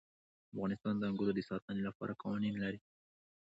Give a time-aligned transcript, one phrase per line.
[0.53, 2.79] افغانستان د انګورو د ساتنې لپاره قوانین لري.